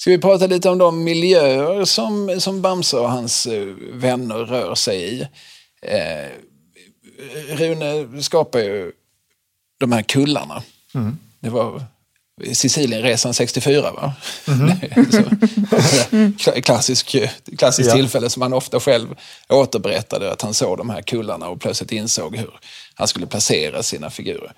[0.00, 4.74] Ska vi prata lite om de miljöer som, som Bamse och hans eh, vänner rör
[4.74, 5.20] sig i?
[5.82, 6.28] Eh,
[7.56, 8.92] Rune skapar ju
[9.80, 10.62] de här kullarna.
[10.94, 11.18] Mm.
[11.40, 11.82] Det var
[12.52, 14.14] Sicilienresan 64 va?
[16.12, 16.32] Mm.
[16.62, 17.16] klassisk
[17.58, 17.94] klassisk ja.
[17.94, 19.16] tillfälle som han ofta själv
[19.48, 22.50] återberättade att han såg de här kullarna och plötsligt insåg hur
[22.94, 24.52] han skulle placera sina figurer.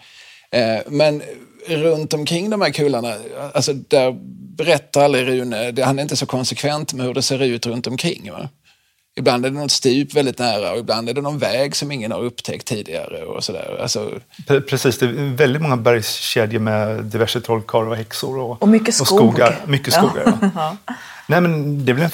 [0.50, 1.22] Eh, men
[1.66, 3.14] runt omkring de här kullarna,
[3.54, 4.16] alltså där
[4.56, 8.32] berättar aldrig Rune, han är inte så konsekvent med hur det ser ut runt omkring.
[8.32, 8.48] Va?
[9.16, 12.12] Ibland är det något stup väldigt nära och ibland är det någon väg som ingen
[12.12, 13.22] har upptäckt tidigare.
[13.22, 13.78] Och sådär.
[13.82, 14.20] Alltså...
[14.46, 18.38] Precis, det är väldigt många bergskedjor med diverse trollkarlar och häxor.
[18.38, 19.22] Och, och mycket skog.
[19.22, 19.60] Och skogar.
[19.66, 20.38] Mycket skogar.
[20.54, 20.76] Ja.
[21.26, 22.10] Nej, men det är en,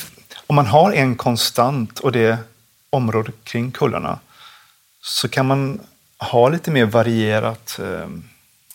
[0.47, 2.39] om man har en konstant och det är
[2.91, 4.19] området kring kullarna
[5.03, 5.81] så kan man
[6.19, 8.09] ha lite mer varierat eh,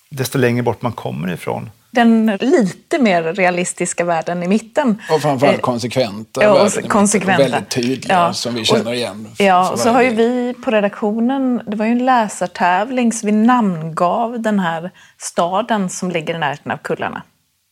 [0.09, 5.01] desto längre bort man kommer ifrån den lite mer realistiska världen i mitten.
[5.11, 7.43] Och framförallt eh, konsekventa ja, och konsekventa.
[7.43, 8.33] Väldigt tydliga, ja.
[8.33, 9.27] som vi känner igen.
[9.37, 13.31] Ja, och så har ju vi på redaktionen, det var ju en läsartävling, så vi
[13.31, 17.23] namngav den här staden som ligger i närheten av kullarna.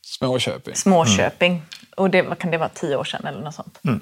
[0.06, 0.74] Småköping.
[0.74, 1.52] Småköping.
[1.52, 1.64] Mm.
[1.96, 3.80] Och det, vad kan det vara, tio år sedan eller något sånt.
[3.84, 4.00] Mm.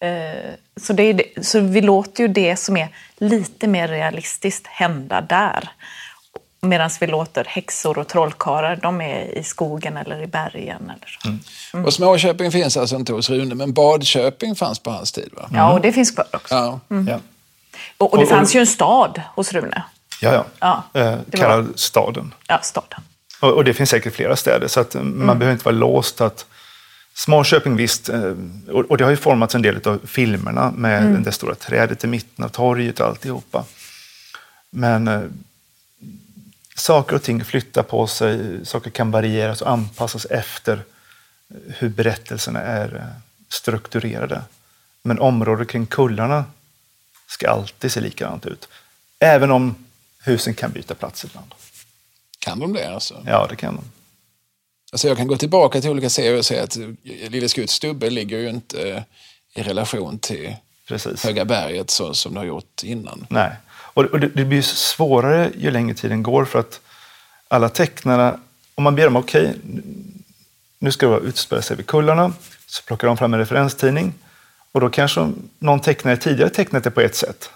[0.00, 5.68] Eh, så, det så vi låter ju det som är lite mer realistiskt hända där.
[6.60, 10.82] Medan vi låter häxor och trollkarlar, de är i skogen eller i bergen.
[10.82, 11.28] Eller så.
[11.28, 11.40] Mm.
[11.74, 11.86] Mm.
[11.86, 15.30] Och Småköping finns alltså inte hos Rune, men Badköping fanns på hans tid?
[15.32, 15.48] Va?
[15.52, 16.54] Ja, och det finns kvar också.
[16.54, 16.80] Ja.
[16.90, 17.08] Mm.
[17.08, 17.18] Ja.
[17.98, 19.82] Och, och, det fanns ju en stad hos Rune.
[20.20, 20.84] Ja, ja.
[20.92, 21.72] ja eh, kallad var...
[21.76, 22.34] Staden.
[22.48, 23.00] Ja, staden.
[23.40, 25.26] Och, och, det finns säkert flera städer, så att man mm.
[25.38, 26.46] behöver inte vara låst att
[27.14, 28.34] Småköping visst, eh,
[28.88, 31.22] och det har ju formats en del av filmerna med mm.
[31.22, 33.64] det stora trädet i mitten av torget och alltihopa.
[34.70, 35.22] Men eh,
[36.76, 40.82] saker och ting flyttar på sig, saker kan varieras och anpassas efter
[41.66, 44.42] hur berättelserna är eh, strukturerade.
[45.02, 46.44] Men området kring kullarna
[47.26, 48.68] ska alltid se likadant ut.
[49.18, 49.74] Även om
[50.22, 51.54] husen kan byta plats ibland.
[52.38, 53.22] Kan de det alltså?
[53.26, 53.84] Ja, det kan de.
[54.94, 58.38] Alltså jag kan gå tillbaka till olika serier och säga att Lille Skutts stubbe ligger
[58.38, 59.02] ju inte eh,
[59.54, 60.56] i relation till
[60.88, 61.24] Precis.
[61.24, 63.26] Höga berget så som det har gjort innan.
[63.30, 66.80] Nej, och, och det, det, blir svårare ju längre tiden går för att
[67.48, 68.40] alla tecknarna,
[68.74, 69.82] om man ber dem okej, okay,
[70.78, 72.32] nu ska det utspela sig vid kullarna,
[72.66, 74.14] så plockar de fram en referenstidning
[74.72, 77.50] och då kanske någon tecknare tidigare tecknat det på ett sätt.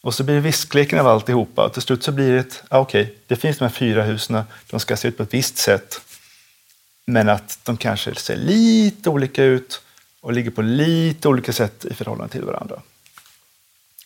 [0.00, 1.68] Och så blir det viskleken av alltihopa.
[1.68, 4.42] Till slut så blir det ett, ah, okej, okay, det finns de här fyra husen,
[4.70, 6.00] de ska se ut på ett visst sätt.
[7.06, 9.82] Men att de kanske ser lite olika ut
[10.20, 12.82] och ligger på lite olika sätt i förhållande till varandra.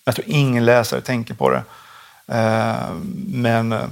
[0.04, 1.62] Jag tror ingen läsare tänker på det.
[2.28, 2.94] Eh,
[3.26, 3.88] men eh,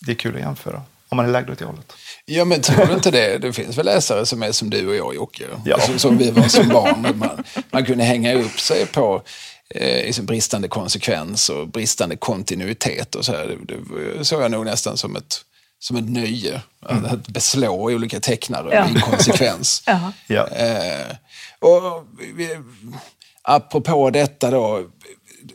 [0.00, 0.82] det är kul att jämföra.
[1.08, 1.92] Om man är lagd åt det hållet.
[2.24, 3.38] Ja, men tror du inte det?
[3.38, 5.44] Det finns väl läsare som är som du och jag, Jocke?
[5.64, 5.74] Ja.
[5.74, 7.18] Alltså, som vi var som barn.
[7.18, 9.22] Man, man kunde hänga upp sig på
[9.68, 13.14] eh, liksom bristande konsekvens och bristande kontinuitet.
[13.14, 13.56] Och så här.
[13.62, 13.76] Det,
[14.16, 15.44] det såg jag nog nästan som ett,
[15.80, 16.62] som ett nöje.
[16.88, 17.04] Mm.
[17.04, 18.88] Att beslå olika tecknare ja.
[18.88, 19.82] inkonsekvens.
[20.26, 20.46] ja.
[20.46, 21.16] Eh,
[21.58, 22.58] och vi,
[23.42, 24.86] apropå detta då,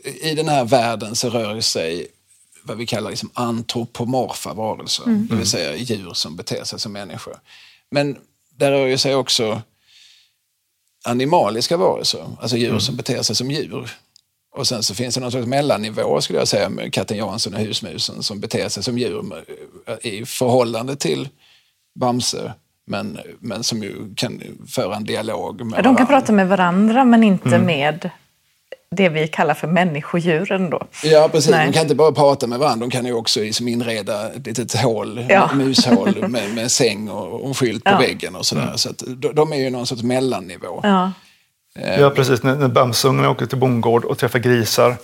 [0.04, 2.06] i den här världen så rör sig
[2.62, 5.26] vad vi kallar liksom antropomorfa varelser, mm.
[5.26, 7.36] det vill säga djur som beter sig som människor.
[7.90, 8.16] Men
[8.56, 9.62] där rör sig också
[11.04, 12.80] animaliska varelser, alltså djur mm.
[12.80, 13.90] som beter sig som djur.
[14.56, 17.60] Och sen så finns det någon sorts mellannivå skulle jag säga med katten Jansson och
[17.60, 19.24] husmusen som beter sig som djur
[20.02, 21.28] i förhållande till
[21.94, 22.52] Bamse
[22.86, 25.98] men, men som ju kan föra en dialog med De varandra.
[25.98, 27.66] kan prata med varandra men inte mm.
[27.66, 28.10] med
[28.90, 30.82] det vi kallar för människodjuren då.
[31.04, 31.50] Ja, precis.
[31.50, 31.66] Nej.
[31.66, 34.74] De kan inte bara prata med varandra, de kan ju också liksom inreda ett litet
[34.74, 35.50] hål, ja.
[35.54, 37.98] mushål med, med säng och, och skylt på ja.
[37.98, 38.62] väggen och sådär.
[38.62, 38.78] Mm.
[38.78, 39.02] Så att
[39.34, 40.80] de är ju någon sorts mellannivå.
[40.82, 41.10] Ja, eh,
[41.82, 42.42] ja precis.
[42.42, 44.96] När, när Bamsungarna åker till bondgård och träffar grisar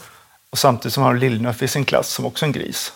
[0.51, 2.93] och samtidigt som har Lillnöff i sin klass som också är en gris.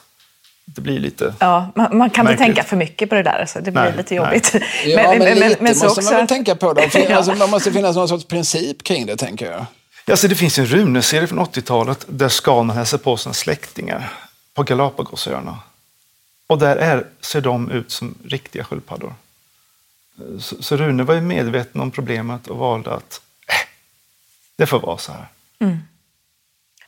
[0.64, 2.41] Det blir lite Ja, man, man kan märkligt.
[2.41, 3.41] inte tänka för mycket på det där.
[3.41, 3.60] Alltså.
[3.60, 4.50] Det blir nej, lite jobbigt.
[4.54, 4.91] Nej.
[4.92, 6.03] Ja, men, men, lite men, måste också...
[6.03, 6.72] man väl tänka på.
[6.72, 6.83] Då.
[6.83, 9.66] För, alltså, man måste finnas någon sorts princip kring det, tänker jag.
[10.10, 14.12] Alltså, det finns en Rune-serie från 80-talet där Skalman hälsar på sina släktingar
[14.54, 15.59] på Galapagosöarna.
[16.47, 19.15] Och där är, ser de ut som riktiga sköldpaddor.
[20.41, 23.21] Så, så Rune var ju medveten om problemet och valde att
[24.58, 25.26] det får vara så här.
[25.60, 25.78] Mm.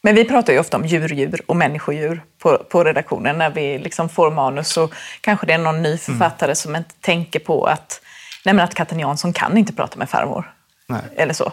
[0.02, 4.08] Men vi pratar ju ofta om djurdjur och människodjur på, på redaktionen när vi liksom
[4.08, 4.76] får manus.
[4.76, 6.56] Och kanske det är någon ny författare mm.
[6.56, 8.00] som inte tänker på att,
[8.44, 10.54] nej att katten Jansson kan inte prata med farmor.
[10.86, 11.02] Nej.
[11.16, 11.52] Eller så.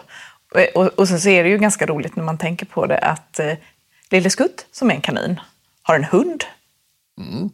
[0.74, 3.38] Och, och sen så är det ju ganska roligt när man tänker på det att
[3.38, 3.52] eh,
[4.10, 5.40] Lille Skutt, som är en kanin,
[5.82, 6.44] har en hund.
[7.20, 7.50] Mm.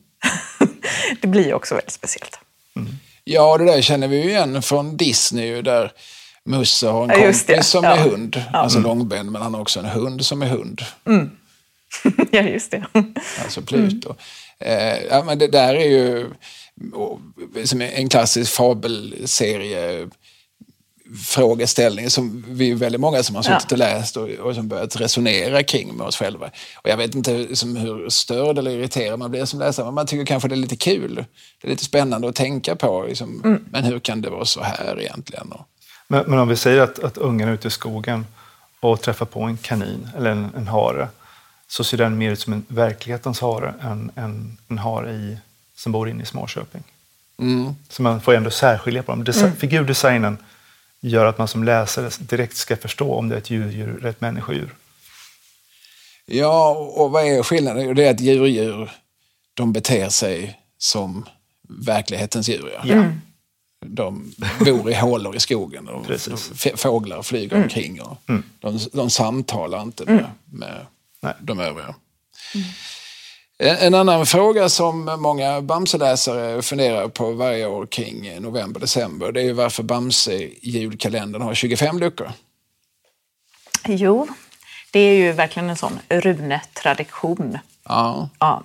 [1.21, 2.39] det blir ju också väldigt speciellt.
[2.77, 2.89] Mm.
[3.25, 5.93] Ja, det där känner vi ju igen från Disney där
[6.49, 7.63] Musse har en Ja, kompis det.
[7.63, 7.91] som Ja.
[7.97, 10.83] är hund, alltså långben, men han har också en hund som är hund,
[12.31, 12.87] ja, just det.
[13.43, 14.15] alltså Pluto.
[14.59, 16.27] Eh, ja, men det där är ju
[16.95, 17.21] och,
[17.65, 20.09] som en klassisk fabelserie
[21.27, 23.75] frågeställning som vi är väldigt många som har suttit Ja.
[23.75, 26.47] och läst och, och som börjat resonera kring med oss själva.
[26.77, 30.07] Och jag vet inte som hur störd eller irriterad man blir som läsare, men man
[30.07, 31.15] tycker kanske det är lite kul.
[31.61, 33.05] Det är lite spännande att tänka på.
[33.09, 35.53] Liksom, Men hur kan det vara så här egentligen?
[35.53, 35.67] Och,
[36.13, 38.27] Men, men om vi säger att, att ungen är ute i skogen
[38.81, 41.09] och träffar på en kanin eller en, en hare
[41.69, 45.39] så ser den mer ut som en verklighetens hare än en, en hare i,
[45.77, 46.83] som bor inne i Småköping.
[47.39, 47.75] mm.
[47.89, 49.25] Så man får ändå särskilja på dem.
[49.25, 50.39] Desi- Figurdesignen
[51.01, 54.21] gör att man som läsare direkt ska förstå om det är ett djurdjur eller ett
[54.21, 54.75] människodjur.
[56.27, 57.83] Ja, och vad är skillnaden?
[57.89, 58.91] Jo, Det är att djurdjur,
[59.55, 61.25] de beter sig som
[61.87, 62.73] verklighetens djur.
[62.85, 62.95] Ja.
[62.97, 63.05] Ja.
[63.83, 66.07] De bor i hålor i skogen och
[66.75, 68.01] fåglar flyger omkring.
[68.03, 68.17] Och
[68.61, 70.87] de, de samtalar inte med, med
[71.21, 71.35] Nej.
[71.41, 71.95] de övriga.
[73.59, 79.45] En, en annan fråga som många Bamse-läsare funderar på varje år kring november-december det är
[79.45, 82.33] ju varför Bamse-julkalendern har 25 luckor.
[83.87, 84.29] Jo,
[84.91, 87.59] det är ju verkligen en sån Rune-tradition.
[87.85, 88.29] Ja.
[88.39, 88.63] Ja.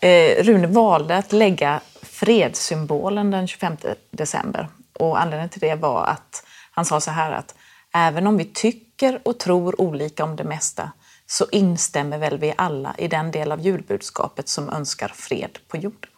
[0.00, 1.80] Eh, Rune valde att lägga
[2.16, 3.76] fredssymbolen den 25
[4.10, 4.68] december.
[4.92, 7.54] Och anledningen till det var att han sa så här att
[7.94, 10.92] även om vi tycker och tror olika om det mesta
[11.26, 16.10] så instämmer väl vi alla i den del av julbudskapet som önskar fred på jorden.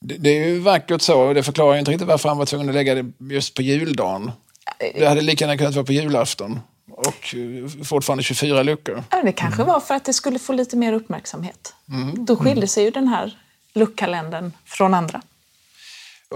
[0.00, 2.68] Det, det är ju vackert så och det förklarar inte riktigt varför han var tvungen
[2.68, 4.32] att lägga det just på juldagen.
[4.94, 6.60] Det hade lika gärna kunnat vara på julafton.
[6.90, 9.04] Och eh, fortfarande 24 luckor.
[9.10, 11.74] Ja, Det kanske var för att det skulle få lite mer uppmärksamhet.
[12.14, 13.41] Då skilde sig ju den här
[13.74, 15.22] luckkalendern från andra.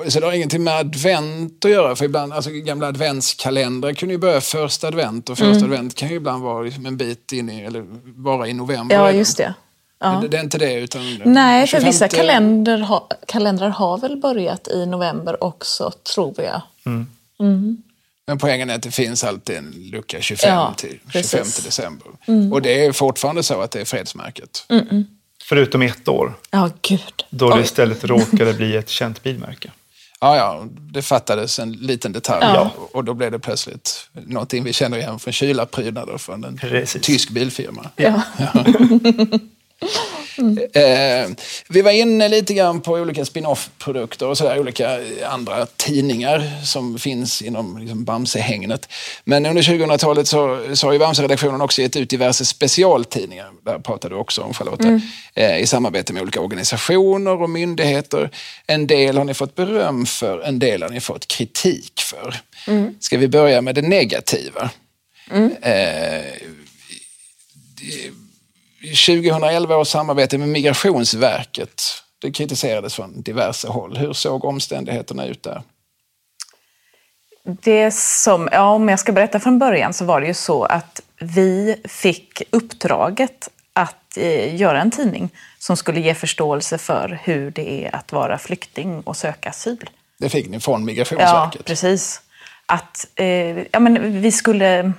[0.09, 1.97] Så det har ingenting med advent att göra.
[1.97, 6.15] För ibland, alltså gamla adventskalendrar kunde ju börja första advent och första advent kan ju
[6.15, 7.85] ibland vara liksom en bit in i, eller
[8.17, 8.95] vara i november.
[8.95, 9.19] Ja, redan.
[9.19, 9.55] just det.
[9.99, 10.19] Ja.
[10.23, 11.21] Det, det är inte det utan...
[11.25, 16.63] Nej, för vissa 25 kalender ha, kalendrar har väl börjat i november också, tror jag.
[18.27, 21.31] Men poängen är att det finns alltid en lucka 25 Ja, till precis.
[21.31, 22.09] 25 december.
[22.53, 24.67] Och det är fortfarande så att det är fredsmärket.
[25.49, 27.25] Förutom ett år, Ja, gud.
[27.31, 27.61] då det Oj.
[27.63, 29.71] istället råkade bli ett känt bilmärke.
[30.21, 32.71] Ja, ja, det fattades en liten detalj Ja.
[32.93, 37.03] och då blev det plötsligt någonting vi känner igen från kylarprydnader från en Precis.
[37.03, 37.91] tysk bilfirma.
[37.97, 38.23] Ja.
[40.73, 41.31] Eh,
[41.69, 47.43] vi var inne lite grann på olika spin-off-produkter och sådär, olika andra tidningar som finns
[47.43, 48.89] inom liksom, Bamse-hängnet.
[49.25, 54.15] Men under 2000-talet så, så har ju Bamse-redaktionen också gett ut diverse specialtidningar, där pratade
[54.15, 55.01] du också om Charlotta,
[55.35, 58.31] eh, i samarbete med olika organisationer och myndigheter.
[58.67, 62.41] En del har ni fått beröm för, en del har ni fått kritik för.
[63.01, 64.71] Ska vi börja med det negativa?
[65.63, 66.25] Eh,
[68.87, 71.83] 2011 års samarbete med Migrationsverket.
[72.23, 73.97] Det kritiserades från diverse håll.
[73.97, 75.63] Hur såg omständigheterna ut där?
[77.45, 81.01] Det som, ja, om jag ska berätta från början så var det ju så att
[81.21, 87.85] vi fick uppdraget att eh, göra en tidning som skulle ge förståelse för hur det
[87.85, 89.91] är att vara flykting och söka asyl.
[90.19, 91.65] Det fick ni från Ja, Migrationsverket.
[91.65, 92.21] precis.
[92.67, 93.27] Att eh,
[93.73, 94.93] ja, men vi skulle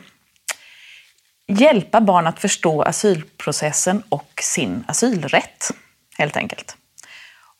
[1.47, 5.71] hjälpa barn att förstå asylprocessen och sin asylrätt,
[6.17, 6.75] helt enkelt.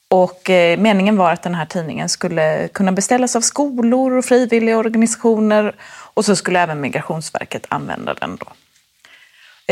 [0.10, 4.78] Och eh, meningen var att den här tidningen skulle kunna beställas av skolor och frivilliga
[4.78, 5.76] organisationer
[6.14, 8.48] och så skulle även Migrationsverket använda den då.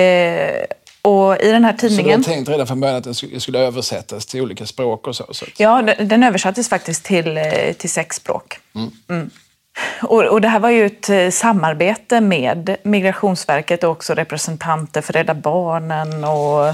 [0.01, 0.65] Eh,
[1.01, 2.23] och i den här Så du har tidningen...
[2.23, 5.25] tänkt redan från början att den sk- skulle översättas till olika språk och så?
[5.31, 8.59] så Ja, den översattes faktiskt till, eh, till sex språk.
[9.09, 9.29] Mm.
[10.01, 15.13] Och, och det här var ju ett eh, samarbete med Migrationsverket och också representanter för
[15.13, 16.67] Rädda Barnen och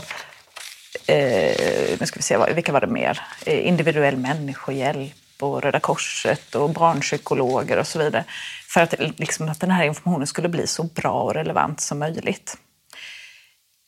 [1.08, 3.22] eh, nu ska vi se, vilka var det mer?
[3.46, 8.24] Eh, individuell människohjälp och Röda Korset och barnpsykologer och så vidare.
[8.68, 12.58] För att, liksom, att den här informationen skulle bli så bra och relevant som möjligt.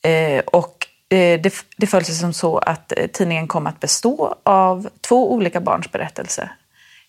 [0.05, 4.35] Eh, och eh, det, det föll sig som så att eh, tidningen kom att bestå
[4.43, 6.51] av två olika barns berättelser.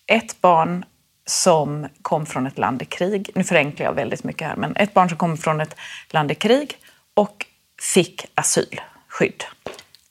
[0.07, 0.85] Ett barn
[1.25, 4.93] som kom från ett land i krig, nu förenklar jag väldigt mycket här, men ett
[4.93, 5.75] barn som kom från ett
[6.09, 6.77] land i krig
[7.13, 7.45] och
[7.93, 9.43] fick asylskydd.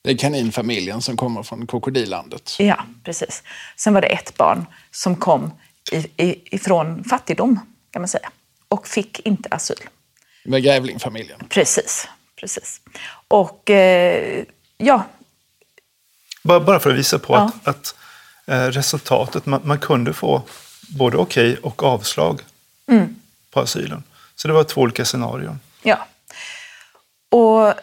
[0.03, 2.57] Det är kaninfamiljen som kommer från krokodillandet.
[2.59, 3.43] Ja, precis.
[3.77, 5.53] Sen var det ett barn som kom
[5.93, 8.31] i, i, ifrån fattigdom, kan man säga,
[8.69, 9.77] och fick inte asyl.
[10.45, 11.41] Med grävlingfamiljen.
[11.49, 12.81] Precis, precis.
[13.29, 14.45] Och eh,
[14.77, 15.03] ja,
[16.43, 17.51] Bara, bara för att visa på Ja.
[17.65, 17.95] att, att
[18.47, 19.47] eh, resultatet.
[19.47, 20.43] Man, man, kunde få
[20.95, 22.41] både okej okay och avslag
[22.91, 23.17] mm.
[23.51, 24.03] på asylen.
[24.37, 25.61] Så det var två olika scenarion.
[25.83, 26.07] Ja.
[27.31, 27.75] Och,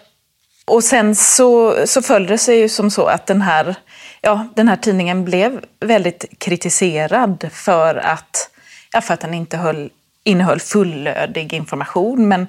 [0.65, 3.75] och sen så, så föll det sig ju som så att den här,
[4.21, 8.49] ja, den här tidningen blev väldigt kritiserad för att,
[8.93, 9.89] ja, för att den inte höll,
[10.23, 12.27] innehöll fullödig information.
[12.27, 12.47] Men,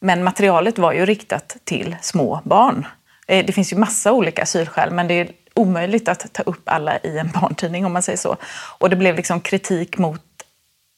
[0.00, 2.86] men materialet var ju riktat till små barn.
[3.28, 6.98] Eh, det finns ju massa olika asylskäl, men det är omöjligt att ta upp alla
[6.98, 8.36] i en barntidning om man säger så.
[8.78, 10.22] Och det blev liksom kritik mot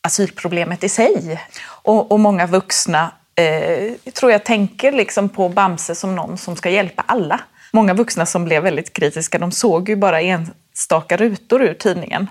[0.03, 1.41] asylproblemet i sig.
[1.63, 6.71] Och, och många vuxna eh, tror jag tänker liksom på Bamse som någon som ska
[6.71, 7.41] hjälpa alla.
[7.73, 12.27] Många vuxna som blev väldigt kritiska, de såg ju bara enstaka rutor ur tidningen.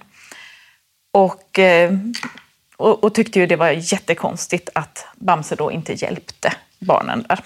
[1.14, 1.92] Och, eh,
[2.78, 7.40] och, och, tyckte ju det var jättekonstigt att Bamse då inte hjälpte barnen där.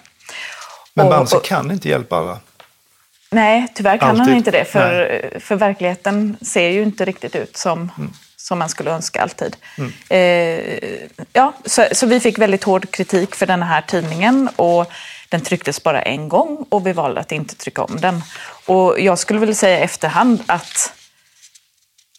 [0.93, 2.39] Men Bamse och, kan inte hjälpa alla?
[3.31, 4.25] Nej, tyvärr kan Alltid.
[4.25, 4.65] han inte det.
[4.65, 8.13] För, för verkligheten ser ju inte riktigt ut som, mm.
[8.37, 9.57] som man skulle önska alltid.
[9.77, 9.91] Mm.
[10.09, 10.99] Eh,
[11.33, 14.49] ja, så, så, vi fick väldigt hård kritik för den här tidningen.
[14.55, 14.91] Och
[15.29, 18.23] den trycktes bara en gång och vi valde att inte trycka om den.
[18.65, 20.93] Och jag skulle vilja säga i efterhand att,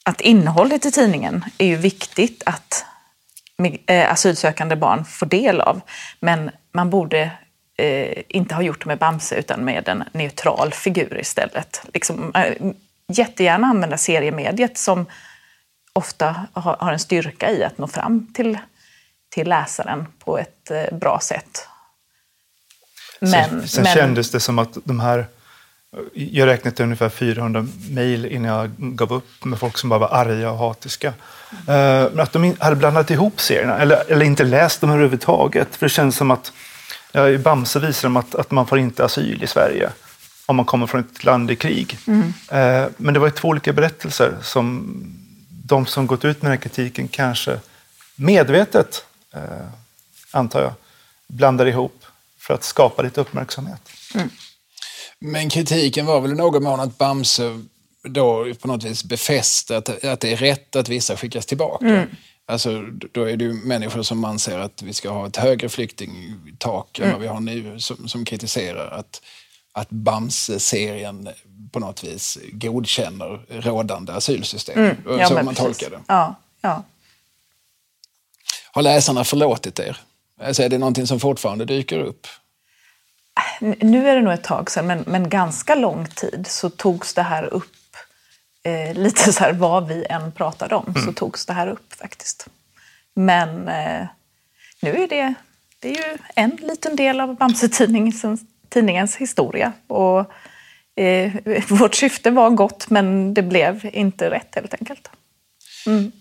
[0.05, 2.85] att innehållet i tidningen är ju viktigt att
[3.87, 5.81] eh, asylsökande barn får del av.
[6.21, 7.31] Men man borde
[7.83, 11.83] eh, inte har gjort med Bamse utan med en neutral figur istället.
[11.95, 12.55] Liksom, eh,
[13.09, 15.07] jättegärna använda seriemediet som
[15.93, 18.59] ofta har, har, en styrka i att nå fram till,
[19.35, 21.69] till läsaren på ett eh, bra sätt.
[23.21, 23.95] Men, sen, sen men...
[23.95, 25.27] kändes det som att de här
[26.15, 30.51] jag räknade ungefär 400 mejl innan jag gav upp med folk som bara var arga
[30.51, 31.13] och hatiska.
[31.69, 32.21] Mm.
[32.21, 35.77] att de hade blandat ihop serierna, eller, eller inte läst dem överhuvudtaget.
[35.77, 36.53] För det känns som att
[37.13, 39.91] Ja, I Bamse visar de att, att man får inte asyl i Sverige
[40.47, 41.99] om man kommer från ett land i krig.
[42.07, 42.33] Mm.
[42.49, 44.95] Eh, men det var två olika berättelser som
[45.65, 47.61] de som gått ut med den här kritiken kanske
[48.17, 49.05] medvetet,
[49.35, 49.69] eh,
[50.31, 50.73] antar jag,
[51.27, 52.05] blandar ihop
[52.39, 53.91] för att skapa lite uppmärksamhet.
[54.15, 54.29] Mm.
[55.19, 57.61] Men kritiken var väl i någon mån att Bamse
[58.03, 61.87] då på något vis befäste att, att det är rätt att vissa skickas tillbaka.
[61.87, 62.09] Mm.
[62.47, 62.83] Alltså,
[63.13, 67.09] då är det ju människor som anser att vi ska ha ett högre flyktingtak mm.
[67.09, 69.23] än vad vi har nu som, som kritiserar att,
[69.73, 71.29] att Bamse-serien
[71.73, 74.79] på något vis godkänner rådande asylsystem.
[74.79, 74.97] Mm.
[75.19, 76.01] Ja, så man tolkar det.
[76.09, 76.83] Ja, ja.
[78.73, 80.01] Har läsarna förlåtit er?
[80.41, 82.27] Alltså, är det någonting som fortfarande dyker upp?
[83.61, 87.23] Nu är det nog ett tag sedan, men, men ganska lång tid så togs det
[87.23, 87.73] här upp
[88.63, 91.03] eh, lite så här vad vi än pratade om mm.
[91.03, 92.49] så togs det här upp faktiskt.
[93.15, 94.07] Men eh,
[94.83, 95.35] nu är det,
[95.79, 99.73] det är ju en liten del av Bamse-tidningens historia.
[99.87, 100.33] Och,
[101.03, 101.33] eh,
[101.69, 105.11] vårt syfte var gott men det blev inte rätt helt enkelt.
[105.87, 106.13] Mm.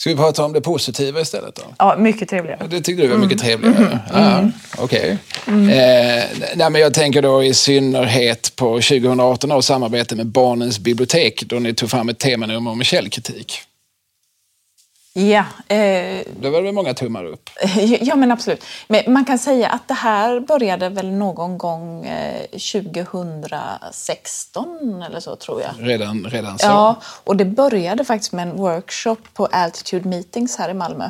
[0.00, 1.62] Ska vi prata om det positiva istället då?
[1.78, 2.66] Ja, mycket trevligare.
[2.70, 3.60] Det tyckte du var mycket mm.
[3.60, 3.86] trevligare?
[3.86, 3.98] Mm.
[4.12, 4.52] Ja, mm.
[4.78, 5.18] Okej.
[5.44, 5.54] Okay.
[5.54, 5.68] Mm.
[5.68, 11.42] Eh, nej, men jag tänker då i synnerhet på 2018 års samarbete med Barnens bibliotek
[11.46, 13.62] då ni tog fram ett temanummer om källkritik.
[15.12, 15.44] Ja.
[15.68, 17.50] Eh, det var väl många tummar upp?
[18.00, 18.64] Ja, men absolut.
[18.88, 25.36] Men man kan säga att det här började väl någon gång eh, 2016 eller så,
[25.36, 25.70] tror jag.
[25.78, 26.66] Redan, redan så?
[26.66, 31.04] Ja, och det började faktiskt med en workshop på Altitude Meetings här i Malmö.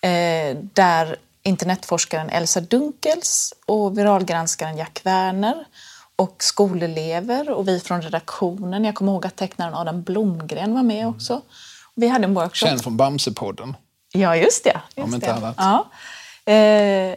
[0.00, 5.64] Eh, där internetforskaren Elsa Dunkels och viralgranskaren Jack Werner
[6.16, 8.84] och skolelever och vi från redaktionen.
[8.84, 11.42] Jag kommer ihåg att tecknaren Adam Blomgren var med också.
[12.00, 12.68] Vi hade en workshop.
[12.68, 13.76] Känd från Bamsepodden.
[14.12, 14.80] Ja, just det.
[14.96, 15.32] Just Om inte det.
[15.32, 15.54] annat.
[15.58, 15.90] Ja.
[16.52, 17.14] Eh,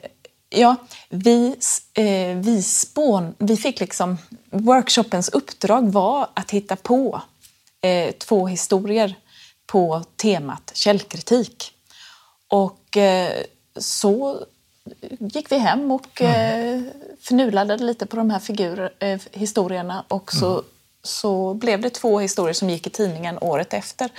[0.49, 0.75] ja,
[1.09, 1.55] vi,
[1.93, 4.17] eh, vi, spån, vi fick liksom...
[4.49, 7.21] Workshopens uppdrag var att hitta på
[7.81, 9.15] eh, två historier
[9.65, 11.71] på temat källkritik.
[12.47, 13.31] Och eh,
[13.75, 14.45] så
[15.19, 16.89] gick vi hem och mm.
[17.21, 20.65] förnulade lite på de här figur, eh, historierna och så, mm.
[21.03, 24.09] så blev det två historier som gick i tidningen året efter.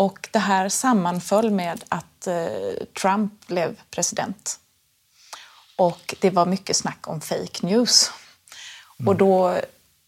[0.00, 4.58] Och det här sammanföll med att eh, Trump blev president.
[5.76, 8.10] Och det var mycket snack om fake news.
[8.98, 9.08] Mm.
[9.08, 9.56] Och, då,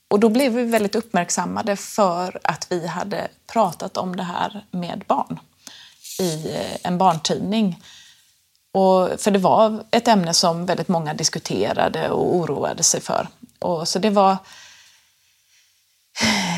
[0.09, 5.05] och då blev vi väldigt uppmärksammade för att vi hade pratat om det här med
[5.09, 5.41] barn
[6.21, 7.83] i eh, en barntidning.
[8.73, 13.29] Och, för det var ett ämne som väldigt många diskuterade och oroade sig för.
[13.59, 14.37] Och, så det var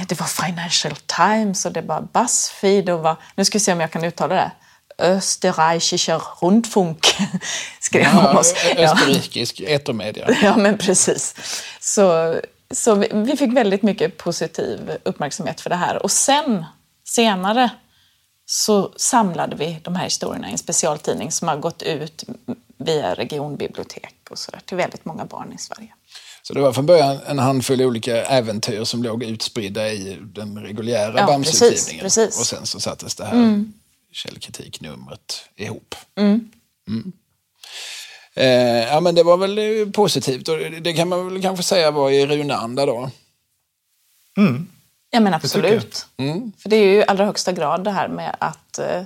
[0.08, 3.80] det var Financial Times och det var Buzzfeed och var, nu ska vi se om
[3.80, 4.50] jag kan uttala det.
[4.98, 7.06] Österreichischer Rundfunk
[7.80, 8.54] skrev ja, om oss.
[8.76, 9.68] Österrikisk ja.
[9.68, 10.36] etermedia.
[10.42, 11.34] Ja, men precis.
[11.80, 12.36] Så,
[12.70, 16.02] så vi, vi, fick väldigt mycket positiv uppmärksamhet för det här.
[16.02, 16.64] Och sen
[17.04, 17.70] senare
[18.46, 22.24] så samlade vi de här historierna i en specialtidning som har gått ut
[22.76, 25.94] via regionbibliotek och så där, till väldigt många barn i Sverige.
[26.46, 31.18] Så det var från början en handfull olika äventyr som låg utspridda i den reguljära
[31.18, 32.06] ja, Bamseutgivningen.
[32.06, 33.72] Och sen så sattes det här mm.
[34.12, 35.94] källkritiknumret ihop.
[36.16, 36.50] Mm.
[36.88, 37.12] Mm.
[38.34, 41.90] Eh, ja men det var väl eh, positivt och det kan man väl kanske säga
[41.90, 43.10] var i runanda då.
[44.36, 44.68] Mm.
[45.10, 46.06] Ja men absolut.
[46.16, 46.52] Mm.
[46.58, 49.02] För det är ju i allra högsta grad det här med att, eh,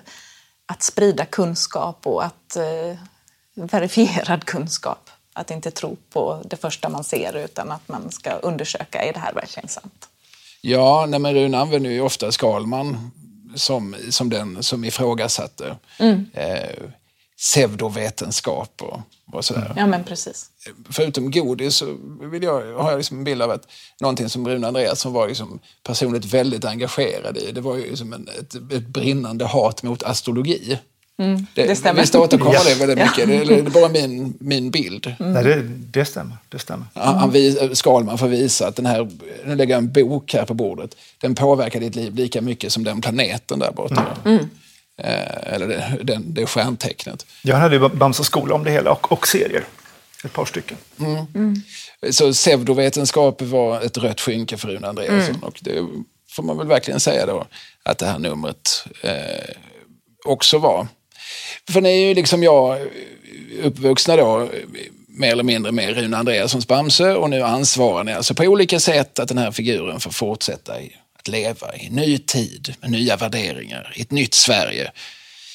[0.67, 2.99] att sprida kunskap och att eh,
[3.55, 5.11] verifierad kunskap.
[5.39, 9.19] Att inte tro på det första man ser utan att man ska undersöka, är det
[9.19, 10.09] här verkligen sant?
[10.61, 13.11] Ja, nej, men Rune använder ju ofta Skalman
[13.55, 16.27] som, som den som ifrågasatte mm.
[16.35, 16.91] eh,
[17.37, 19.01] pseudovetenskap och,
[19.33, 19.73] och sådär.
[19.77, 20.51] Ja, men precis.
[20.91, 23.69] Förutom godis så vill jag, har jag liksom en bild av att
[24.01, 28.29] någonting som Rune Andreasson var liksom personligt väldigt engagerad i, det var ju liksom en,
[28.29, 30.79] ett, ett brinnande hat mot astrologi.
[31.19, 32.01] Mm, det, det stämmer.
[32.01, 33.19] Visst återkommer det väldigt mycket?
[33.19, 33.27] Ja.
[33.27, 35.15] Det, det är bara min, min bild.
[35.21, 35.33] Mm.
[35.33, 36.37] Nej, det, det, stämmer.
[36.49, 36.87] Det stämmer.
[36.95, 39.09] Han, han vis, Skalman får visa att den här,
[39.45, 42.85] nu lägger jag en bok här på bordet, den påverkar ditt liv lika mycket som
[42.85, 44.07] den planeten där borta.
[44.25, 44.49] Mm.
[44.99, 47.27] Eh, eller det, det, det stjärntecknet.
[47.43, 49.65] Jag hade ju Bamses skola om det hela och, och serier.
[50.25, 50.77] Ett par stycken.
[50.99, 51.27] Mm.
[51.35, 51.63] Mm.
[52.11, 55.35] Så pseudovetenskap var ett rött skynke för Rune Andreasson.
[55.35, 55.43] Mm.
[55.43, 55.87] Och det
[56.31, 57.47] får man väl verkligen säga då
[57.83, 59.55] att det här numret eh,
[60.27, 60.87] också var.
[61.71, 62.79] För ni är ju liksom jag
[63.63, 64.49] uppvuxna då
[65.19, 69.19] mer eller mindre med Rune Andreassons Bamse och nu ansvarar ni alltså på olika sätt
[69.19, 73.17] att den här figuren får fortsätta i, att leva i en ny tid med nya
[73.17, 74.93] värderingar, i ett nytt Sverige.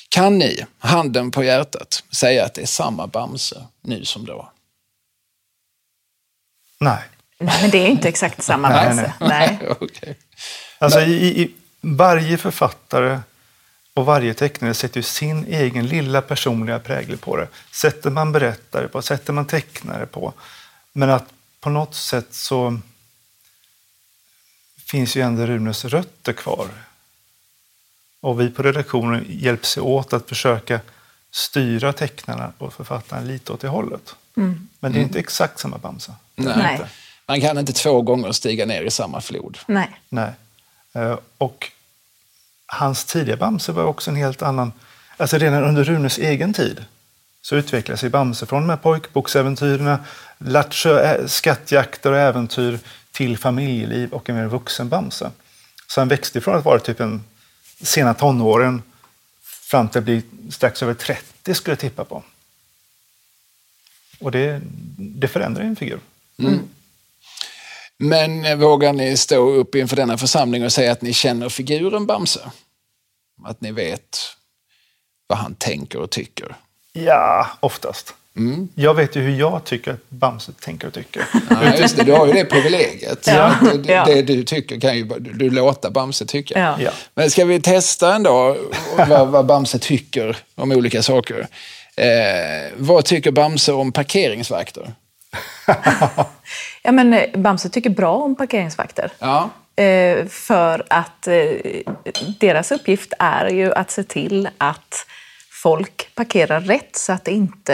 [0.10, 4.52] Kan ni, handen på hjärtat, säga att det är samma Bamse nu som då?
[6.80, 7.02] Nej.
[7.40, 9.14] Nej, men det är inte exakt samma Bamse.
[9.20, 9.30] Nej.
[9.60, 9.70] nej.
[9.80, 10.14] okay.
[10.80, 11.52] Alltså, i, i,
[11.82, 13.20] varje författare
[13.94, 17.48] och varje tecknare sätter ju sin egen lilla personliga prägel på det.
[17.72, 20.34] Sätter man berättare på, sätter man tecknare på.
[20.94, 22.80] Men att på något sätt så
[24.86, 26.68] finns ju ändå Runes rötter kvar.
[28.22, 30.80] Och vi på redaktionen hjälps åt att försöka
[31.32, 34.16] styra tecknarna och författarna lite åt det hållet.
[34.38, 34.68] Mm.
[34.80, 36.14] Men det är inte exakt samma Bamse.
[36.36, 36.82] Nej.
[37.26, 39.58] Man kan inte två gånger stiga ner i samma flod.
[39.68, 39.90] Nej.
[40.10, 40.32] Nej.
[40.94, 41.72] Eh, och
[42.74, 44.72] hans tidiga Bamse var också en helt annan...
[45.18, 46.86] Alltså redan under Runes egen tid
[47.42, 50.00] så utvecklades ju Bamse från de här pojkboksäventyrerna,
[50.38, 52.80] Lattjo, eh, skattjakter och äventyr
[53.12, 55.32] till familjeliv och en mer vuxen Bamse.
[55.88, 57.24] Så han växte ifrån att vara typ en
[57.82, 58.82] sena tonåren
[59.44, 62.24] fram till att bli strax över 30 skulle jag tippa på.
[64.20, 64.62] Och det,
[64.98, 66.00] det förändrar en figur.
[66.40, 66.60] Mm.
[68.00, 72.40] Men vågar ni stå upp inför denna församling och säga att ni känner figuren Bamse?
[73.46, 74.20] Att ni vet
[75.28, 76.56] vad han tänker och tycker?
[76.94, 78.14] Ja, oftast.
[78.38, 78.70] Mm.
[78.76, 81.26] Jag vet ju hur jag tycker att Bamse tänker och tycker.
[81.50, 83.28] Ja, just det, du har ju det privilegiet.
[83.28, 83.56] ja.
[83.84, 86.76] det, det, du tycker kan ju du låta Bamse tycka.
[86.80, 86.92] Ja.
[87.16, 88.58] Men ska vi testa ändå
[88.98, 91.48] vad, vad Bamse tycker om olika saker?
[91.96, 94.94] Eh, vad tycker Bamse om parkeringsvakter?
[96.84, 99.12] Ja, men eh, Bamse tycker bra om parkeringsvakter.
[99.20, 99.50] Ja.
[99.84, 101.34] Eh, för att eh,
[102.40, 105.06] deras uppgift är ju att se till att
[105.64, 107.74] folk parkerar rätt så att det inte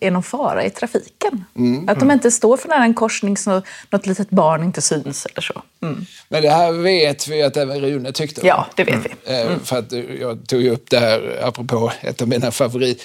[0.00, 1.44] är någon fara i trafiken.
[1.56, 1.88] Mm.
[1.88, 5.62] Att de inte står för en korsning så något litet barn inte syns eller så.
[5.82, 6.06] Mm.
[6.28, 8.46] Men det här vet vi att även Rune tyckte.
[8.46, 9.34] Ja, det vet vi.
[9.34, 9.60] Mm.
[9.60, 13.02] För att jag tog ju upp det här apropå ett av mina favorit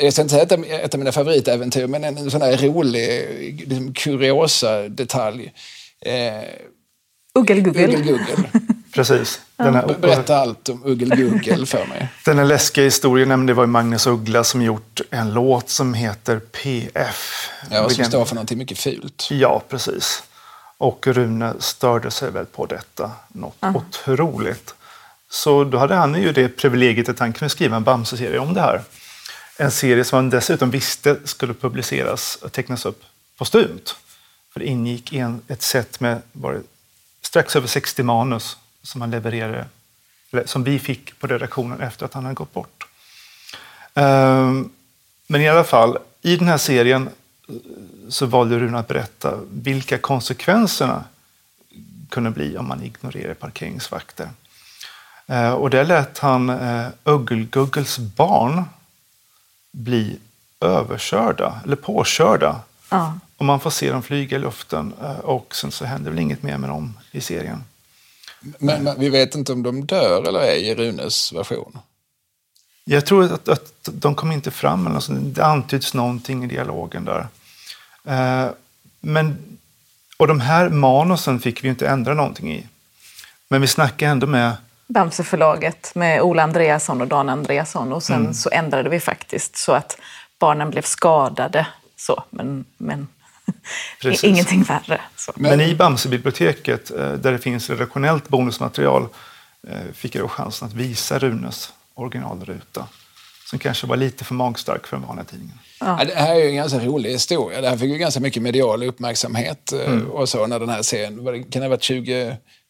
[0.00, 3.64] jag ska inte säga ett, ett av mina favoritäventyr, men en, en sån här rolig
[3.66, 5.52] liksom, kuriosa detalj.
[6.00, 6.14] Eh,
[7.34, 7.90] Uggelguggel.
[7.90, 8.46] Uggelguggel.
[8.94, 9.40] Precis.
[9.58, 12.08] Här, Berätta allt om Uggelguggel för mig.
[12.24, 17.50] Den här läskiga historien, det var Magnus Uggla som gjort en låt som heter PF.
[17.70, 19.28] Ja, som står för någonting mycket fult.
[19.30, 20.22] Ja, precis.
[20.78, 23.76] Och Rune störde sig väl på detta något mm.
[23.76, 24.74] otroligt.
[25.30, 28.60] Så då hade han ju det privilegiet att han kunde skriva en Bamse-serie om det
[28.60, 28.82] här.
[29.56, 33.02] En serie som han dessutom visste skulle publiceras och tecknas upp
[33.38, 33.96] postumt.
[34.52, 36.62] För det ingick i en, ett set med var
[37.22, 39.66] strax över 60 manus som han levererade,
[40.44, 42.86] som vi fick på redaktionen efter att han hade gått bort.
[43.94, 44.72] Um,
[45.26, 47.08] men i alla fall, i den här serien
[47.48, 47.54] eh,
[48.08, 51.04] så valde Rune att berätta vilka konsekvenserna
[52.08, 54.28] kunde bli om man ignorerade parkeringsvakter.
[55.26, 58.64] Ehm, och där lät han eh, Uggelguggels barn
[59.76, 60.18] bli
[60.60, 62.60] överkörda eller påkörda.
[62.90, 63.18] Ja.
[63.36, 66.42] Och man får se dem flyga i luften eh, och sen så händer väl inget
[66.42, 67.64] mer med dem i serien.
[68.40, 71.78] Men, men, vi vet inte om de dör eller ej i Runes version.
[72.84, 77.04] Jag tror att, att de kom inte fram, eller något det antyds någonting i dialogen
[77.04, 77.26] där.
[78.04, 78.50] Eh,
[79.00, 79.38] men,
[80.16, 82.66] och de här manusen fick vi inte ändra någonting i.
[83.48, 84.52] Men vi snackade ändå med
[84.88, 88.34] Bamseförlaget med Ola Andreasson och Dan Andreasson och sen mm.
[88.34, 89.98] så ändrade vi faktiskt så att
[90.38, 91.66] barnen blev skadade.
[91.96, 93.08] Så, men, men
[94.22, 95.00] ingenting värre.
[95.16, 95.32] Så.
[95.36, 99.08] Men i Bamsebiblioteket, eh, där det finns redaktionellt bonusmaterial,
[99.68, 102.86] eh, fick jag då chansen att visa Runes originalruta.
[103.50, 105.58] Som kanske var lite för magstark för den vanliga tidningen.
[105.80, 106.00] Ja.
[106.06, 107.60] Det här är ju en ganska rolig historia.
[107.60, 110.10] Det här fick ju ganska mycket medial uppmärksamhet eh, mm.
[110.10, 111.82] och så när den här serien, kan det ha varit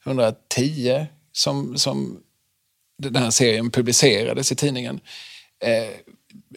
[0.04, 2.18] 2010 som, som
[3.02, 5.00] den här serien publicerades i tidningen.
[5.64, 5.88] Eh,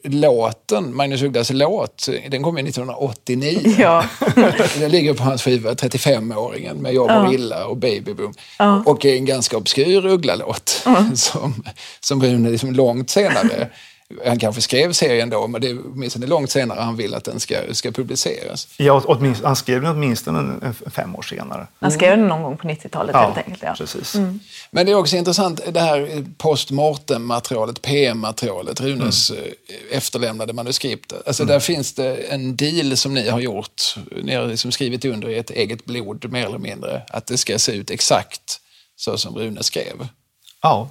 [0.04, 3.76] låten, Magnus Ugglas låt, den kom 1989.
[3.80, 4.06] Ja.
[4.80, 7.34] den ligger på hans skiva 35-åringen med Jag mår ja.
[7.34, 8.34] illa och Baby Boom.
[8.60, 8.84] Ja.
[8.86, 11.06] Och är en ganska obskyr Uggla-låt ja.
[11.16, 11.64] som,
[12.00, 13.70] som Rune liksom långt senare
[14.26, 17.40] han kanske skrev serien då, men det är åtminstone långt senare han vill att den
[17.40, 18.68] ska, ska publiceras.
[18.78, 21.68] Ja, åtminstone, han skrev den åtminstone fem år senare.
[21.80, 23.64] Han skrev den någon gång på 90-talet ja, helt enkelt.
[23.64, 24.16] Ja, precis.
[24.16, 24.40] Mm.
[24.72, 29.44] Men det är också intressant det här postmortem-materialet, PM-materialet, Runes mm.
[29.44, 31.14] Eh, efterlämnade manuskript.
[31.26, 31.54] Alltså mm.
[31.54, 33.96] där finns det en deal som ni har gjort.
[34.24, 37.60] Ni har liksom skrivit under i ett eget blod, mer eller mindre, att det ska
[37.60, 38.60] se ut exakt
[38.96, 40.08] så som Rune skrev.
[40.62, 40.90] Ja,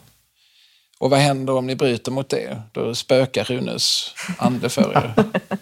[0.98, 2.62] och vad händer om ni bryter mot det?
[2.72, 5.14] Då spökar Runes ande för er.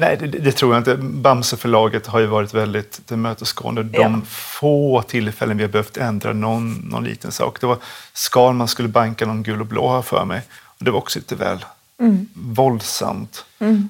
[0.00, 0.96] Nej, det, det, tror jag inte.
[0.96, 3.82] Bamseförlaget har ju varit väldigt tillmötesgående.
[3.82, 4.20] De ja.
[4.26, 7.60] få tillfällen vi har behövt ändra någon, någon liten sak.
[7.60, 7.78] Det var
[8.12, 10.42] Skalman skulle banka någon gul och blå här för mig.
[10.50, 11.64] Och det var också lite väl
[12.00, 12.28] mm.
[12.34, 13.44] våldsamt.
[13.58, 13.88] Mm.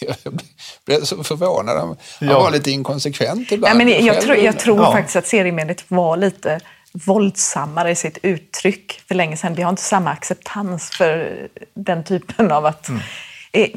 [0.24, 0.40] Jag
[0.84, 1.78] blev så förvånad.
[1.78, 2.38] Han ja.
[2.38, 3.80] var lite inkonsekvent ibland.
[3.80, 4.92] Ja, men jag, tror, jag tror ja.
[4.92, 6.60] faktiskt att seriemediet var lite
[6.92, 9.54] våldsammare i sitt uttryck för länge sedan.
[9.54, 12.88] Vi har inte samma acceptans för den typen av att...
[12.88, 13.00] Mm.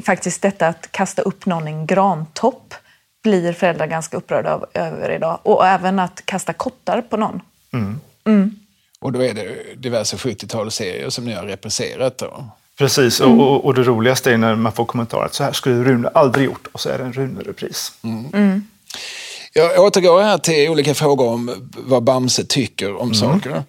[0.06, 2.74] Faktiskt detta att kasta upp någon i en grantopp
[3.22, 5.38] blir föräldrar ganska upprörda över idag.
[5.42, 7.40] Och även att kasta kottar på någon.
[7.72, 8.00] Mm.
[8.24, 8.56] Mm.
[9.00, 12.44] Och då är det diverse 70-talsserier som ni har represserat då?
[12.78, 13.40] Precis, mm.
[13.40, 16.44] och, och, det roligaste är när man får kommentarer att så här skulle Rune aldrig
[16.44, 17.92] gjort och så är det en Rune-repris.
[18.02, 18.68] Mm.
[19.56, 23.14] Jag återgår här till olika frågor om vad Bamse tycker om mm.
[23.14, 23.62] saker.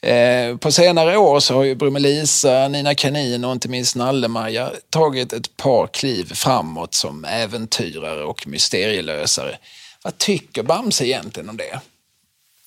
[0.00, 5.32] Eh, på senare år så har ju Brummelisa, Nina Kanin och inte minst Nalle-Maja tagit
[5.32, 9.58] ett par kliv framåt som äventyrare och mysterielösare.
[10.02, 11.80] Vad tycker Bamse egentligen om det?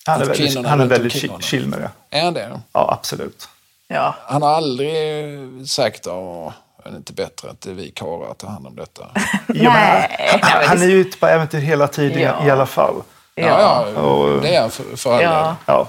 [0.06, 1.90] Han är väldigt, han är väldigt chill med det.
[2.18, 2.60] Är han det?
[2.72, 3.48] Ja, absolut.
[3.88, 4.16] Ja.
[4.20, 6.52] Han har aldrig sagt att
[6.84, 9.10] är det inte bättre att det är vi karlar tar hand om detta?
[9.46, 12.46] ja, han, han, han, är ju ute på äventyr hela tiden ja.
[12.46, 13.02] i alla fall.
[13.34, 15.56] Ja, ja och, det är han för, för alla.
[15.66, 15.88] Ja.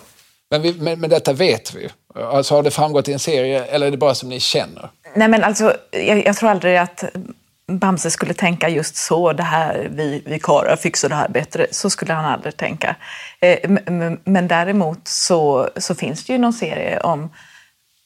[0.52, 1.90] Men, vi, men, men, detta vet vi.
[2.16, 4.90] Alltså, har det framgått i en serie eller är det bara som ni känner?
[5.16, 7.04] Nej, men alltså, jag, jag tror aldrig att
[7.68, 11.68] Bamse skulle tänka just så, det här, vi, vi karlar fixar det här bättre.
[11.72, 12.96] Så skulle han aldrig tänka.
[13.40, 17.30] Eh, men, men däremot så, så finns det ju någon serie om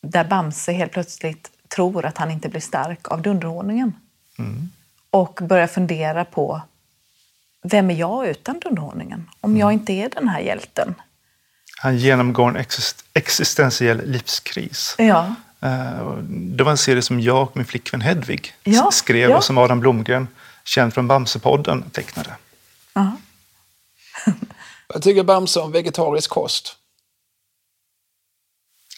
[0.08, 3.96] där Bamse helt plötsligt tror att han inte blir stark av dunderhonungen.
[4.40, 4.70] Mm.
[5.10, 6.62] Och börjar fundera på,
[7.64, 9.30] vem är jag utan dunderhonungen?
[9.42, 9.60] Om mm.
[9.60, 10.96] jag inte är den här hjälten.
[11.78, 14.96] Han genomgår en exist existentiell livskris.
[14.98, 15.36] Ja.
[15.64, 19.38] Uh, det var en serie som jag och min flickvän Hedvig ja, skrev ja.
[19.38, 20.28] och som Adam Blomgren,
[20.64, 22.30] känd från Bamsepodden, tecknade.
[22.30, 22.36] Uh
[22.96, 23.12] -huh.
[24.88, 26.78] Vad tycker Bamse om vegetarisk kost?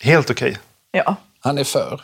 [0.01, 0.49] Helt okej.
[0.49, 0.61] Okay.
[0.91, 1.15] Ja.
[1.39, 2.01] Han är för?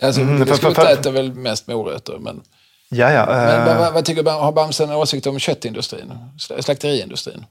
[0.00, 2.42] Alltså, mm, Skutt äter väl mest morötter, men...
[2.88, 6.12] Ja, ja, men, vad, vad tycker du, har Bamse en åsikt om köttindustrin?
[6.60, 7.46] Slakteriindustrin?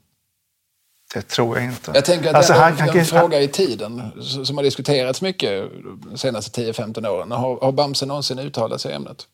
[1.14, 1.90] Det tror jag inte.
[1.94, 4.12] Jag tänker att alltså, det är en, han, en fråga i tiden
[4.44, 5.70] som har diskuterats mycket
[6.10, 7.32] de senaste 10-15 åren.
[7.32, 9.26] Har, har Bamse någonsin uttalat sig i ämnet?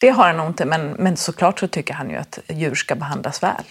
[0.00, 2.94] Det har han nog inte, men, men såklart så tycker han ju att djur ska
[2.94, 3.64] behandlas väl.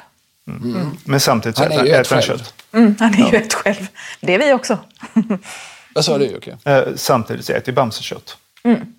[0.47, 0.75] Mm.
[0.75, 0.97] Mm.
[1.05, 2.39] Men samtidigt så han är ju ett själv.
[2.71, 3.31] Mm, han är ja.
[3.31, 3.87] ju ett själv.
[4.21, 4.79] Det är vi också.
[5.97, 6.57] Vad sa du Jocke?
[6.65, 8.37] Eh, samtidigt så äter Bamse kött.
[8.63, 8.93] Mm.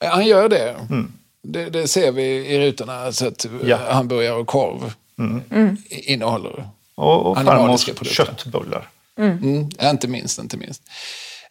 [0.00, 0.70] Han gör det.
[0.70, 1.12] Mm.
[1.42, 1.70] det.
[1.70, 1.88] det.
[1.88, 3.12] ser vi i rutorna.
[3.12, 3.76] Så att ja.
[3.76, 5.42] hamburgare och korv mm.
[5.50, 5.76] mm.
[5.88, 8.24] innehåller och, och animaliska produkter.
[8.24, 8.88] köttbullar.
[9.18, 9.38] Mm.
[9.38, 9.70] Mm.
[9.82, 10.38] Inte minst.
[10.38, 10.82] Inte minst.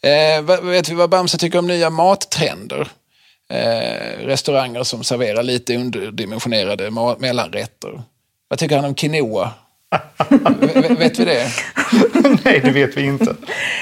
[0.01, 2.87] Eh, vet vi vad Bamse tycker om nya mattrender?
[3.49, 8.03] Eh, restauranger som serverar lite underdimensionerade mellanrätter.
[8.47, 9.51] Vad tycker han om quinoa?
[10.97, 11.47] Vet vi det?
[12.45, 13.35] Nej, det vet vi inte.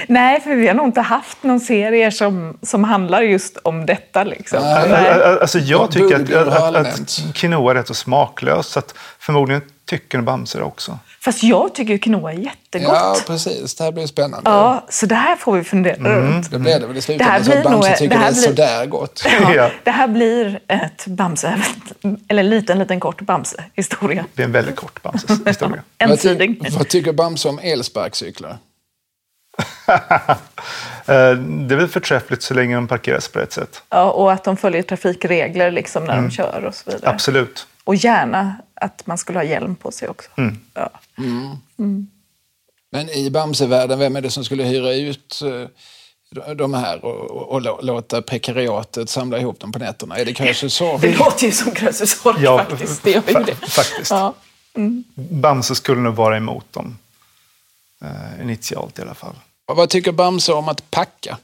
[0.08, 4.24] Nej, för vi har nog inte haft någon serie som, som handlar just om detta.
[4.24, 4.60] Liksom.
[4.64, 5.10] Nej.
[5.42, 8.72] Alltså, jag tycker att, att, att quinoa är rätt så smaklöst.
[8.72, 9.62] Så att förmodligen
[10.00, 11.00] tycker Bamse det också.
[11.22, 12.90] Fast jag tycker ju quinoa är jättegott.
[12.94, 13.76] Ja, precis.
[13.76, 14.50] Det här blir spännande.
[14.50, 16.12] Ja, så det här får vi fundera Mm.
[16.12, 16.52] runt.
[16.52, 17.32] Det blir det väl i Det slutändan.
[17.32, 19.24] här Så att blir Bamse nog- tycker det det, här är blir- sådär gott.
[19.42, 19.70] Ja, Ja.
[19.84, 21.62] Det här blir ett Bamse,
[22.28, 24.26] eller liten, liten kort Bamse-historia.
[24.34, 25.84] Det är en väldigt kort Bamses historia.
[26.08, 28.58] Vad, ty- vad tycker Bamse om elsparkcyklar?
[31.06, 33.84] Eh, det är väl förträffligt så länge de parkeras på rätt sätt.
[33.90, 36.26] Ja, och att de följer trafikregler liksom när Mm.
[36.30, 37.10] de kör och så vidare.
[37.12, 37.68] Absolut.
[37.84, 40.30] Och gärna att man skulle ha hjälm på sig också.
[40.38, 40.58] Mm.
[40.74, 40.90] Ja.
[42.92, 47.48] Men i Bamsevärlden, vem är det som skulle hyra ut eh, de här och, och,
[47.52, 50.18] och lå- låta prekariatet samla ihop dem på nätterna?
[50.18, 50.34] Är det
[50.70, 50.98] så?
[50.98, 53.04] Det låter ju som Krösus Ja, faktiskt.
[53.04, 53.56] Det gör ju det.
[53.56, 54.12] faktiskt.
[54.12, 54.34] Ja.
[55.16, 56.98] Bamse skulle nog vara emot dem.
[58.02, 59.36] Eh, initialt i alla fall.
[59.66, 61.38] Och vad tycker Bamse om att packa?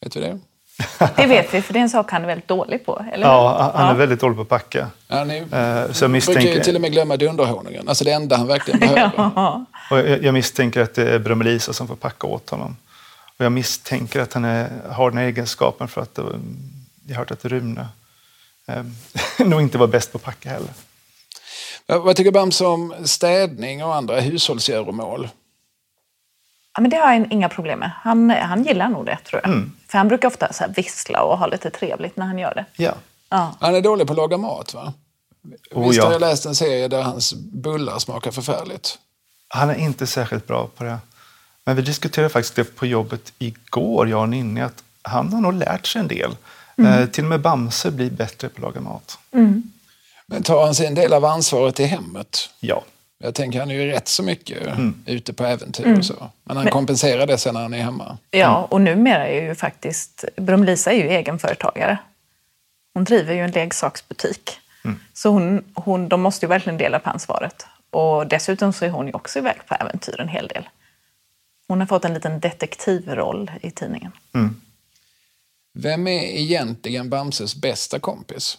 [0.00, 0.40] Vet du det?
[1.16, 3.04] Det vet vi, för det är en sak han är väldigt dålig på.
[3.12, 3.26] Eller?
[3.26, 4.90] Ja, han är väldigt dålig på att packa.
[5.08, 7.88] Ja, ni Eh, så jag brukar ju misstänker, till och med glömma dunderhonungen.
[7.88, 9.12] Alltså det enda han verkligen behöver.
[9.16, 9.64] Ja.
[9.90, 12.76] och jag, jag misstänker att det är Brummelisa som får packa åt honom.
[13.38, 16.24] Och jag misstänker att han är, har den här egenskapen för att eh,
[17.06, 17.88] jag har hört att Rune
[18.68, 18.84] eh,
[19.46, 20.70] nog inte var bäst på att packa heller.
[21.86, 25.28] Ja, Vad tycker Bamse om städning och andra hushållsgöromål?
[26.74, 27.90] Ja, men det har jag inga problem med.
[28.02, 29.52] Han, han gillar nog det, tror jag.
[29.52, 29.72] Mm.
[29.88, 32.64] För han brukar ofta så här vissla och ha lite trevligt när han gör det.
[32.76, 32.94] Ja.
[33.28, 33.54] Ja.
[33.60, 34.92] Han är dålig på att laga mat, va?
[35.70, 36.04] Oh, Visst ja.
[36.04, 38.98] har jag läst en serie där hans bullar smakar förfärligt?
[39.48, 40.98] Han är inte särskilt bra på det.
[41.64, 45.52] Men vi diskuterade faktiskt det på jobbet igår, jag och Ninni, att han har nog
[45.52, 46.36] lärt sig en del.
[46.76, 49.18] Eh, till och med Bamse blir bättre på att laga mat.
[50.26, 52.50] Men tar han sin del av ansvaret i hemmet?
[52.60, 52.82] Ja.
[53.24, 54.94] Jag tänker han är ju rätt så mycket Mm.
[55.06, 56.30] ute på äventyr och så.
[56.44, 58.18] Men han kompenserar det sen när han är hemma.
[58.30, 61.98] Ja, och numera är ju faktiskt Brumlisa är ju egenföretagare.
[62.94, 64.50] Hon driver ju en leksaksbutik.
[65.12, 67.66] Så hon, hon, de måste ju verkligen dela på ansvaret.
[67.90, 70.68] Och dessutom så är hon ju också iväg på äventyr en hel del.
[71.68, 74.12] Hon har fått en liten detektivroll i tidningen.
[75.74, 78.58] Vem är egentligen Bamses bästa kompis?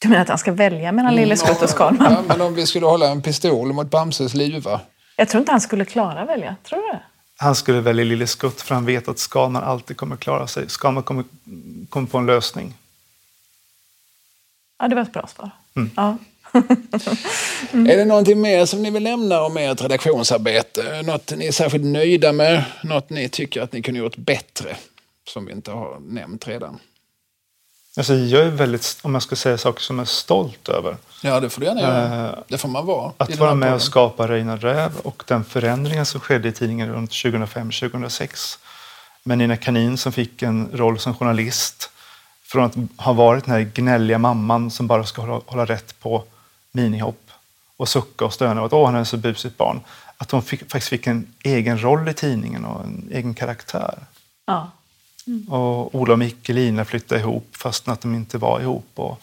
[0.00, 2.06] Du menar att han ska välja mellan Lille Skutt och Skalman?
[2.06, 4.80] Mm, Ja, men om vi skulle hålla en pistol mot Bamses luva.
[5.16, 6.56] Jag tror inte han skulle klara välja.
[6.64, 6.98] Tror du?
[7.36, 10.68] Han skulle välja Lille Skutt för han vet att Skalman alltid kommer klara sig.
[10.70, 11.24] Skalman kommer,
[11.88, 12.74] kommer på en lösning.
[14.78, 15.50] Ja, det var ett bra svar.
[15.96, 16.16] Ja.
[17.72, 21.02] Är det någonting mer som ni vill nämna om ert redaktionsarbete?
[21.02, 22.64] Något ni är särskilt nöjda med?
[22.84, 24.76] Något ni tycker att ni kunde gjort bättre?
[25.28, 26.78] Som vi inte har nämnt redan.
[27.98, 30.96] Alltså, jag är väldigt, om jag ska säga saker som jag är stolt över.
[31.22, 32.38] Ja, det får du gärna göra.
[32.48, 33.12] Det får man vara.
[33.18, 37.10] Att vara med och skapa Reina Räv och den förändringen som skedde i tidningen runt
[37.10, 38.58] 2005-2006.
[39.22, 41.90] Med Nina Kanin som fick en roll som journalist.
[42.42, 46.24] Från att ha varit den här gnälliga mamman som bara ska hålla, hålla rätt på
[46.72, 47.30] minihopp
[47.76, 48.60] och sucka och stöna.
[48.60, 49.80] Och att åh, han är så busigt barn.
[50.16, 53.98] Att hon fick, faktiskt fick en egen roll i tidningen och en egen karaktär.
[54.46, 54.70] ja.
[55.48, 59.20] Och Ola och Mikkelina flyttade ihop fastän att de inte var ihop och,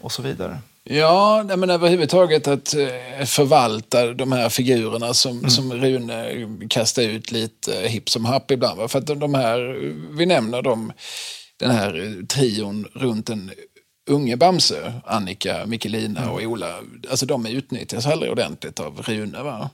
[0.00, 0.58] och så vidare.
[0.84, 7.88] Ja, men överhuvudtaget att eh, förvalta de här figurerna som, som Rune kastar ut lite
[7.88, 8.90] hipp som happ ibland.
[8.90, 9.58] För att de- här,
[10.16, 10.92] vi nämner dem,
[11.56, 13.50] den här trion runt den
[14.10, 16.74] unge Bamse, Annika, Mikkelina och Ola,
[17.10, 19.42] alltså de utnyttjas aldrig ordentligt av Rune.
[19.42, 19.70] Va?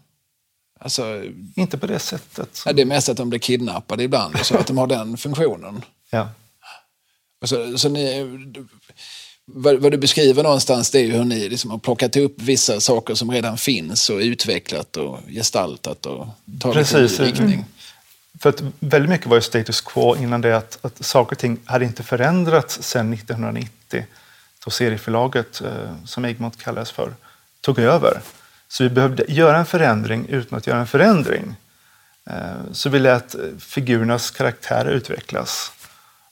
[0.82, 1.24] Alltså,
[1.56, 2.62] Inte på det sättet.
[2.66, 5.84] ja, det är mest att de blir kidnappade ibland, så att de har den funktionen.
[6.10, 6.28] Ja.
[7.44, 8.26] Så, så ni,
[9.44, 12.80] vad, vad du beskriver någonstans det är ju hur ni liksom har plockat upp vissa
[12.80, 16.26] saker som redan finns och utvecklat och gestaltat och
[16.60, 17.20] tagit Precis.
[17.20, 17.52] en riktning.
[17.52, 17.64] Mm.
[18.40, 21.58] För att väldigt mycket var ju status quo innan det att, att saker och ting
[21.64, 24.04] hade inte förändrats sedan 1990
[24.64, 27.14] då serieförlaget, eh, som Egmont kallades för,
[27.60, 28.20] tog över.
[28.72, 31.54] Så vi behövde göra en förändring utan att göra en förändring.
[32.26, 35.72] Eh, så vi lät figurernas karaktärer utvecklas.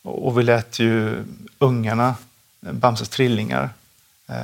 [0.02, 1.24] Och, vi lät ju
[1.58, 2.14] ungarna,
[2.60, 3.70] Bamses trillingar,
[4.28, 4.34] eh,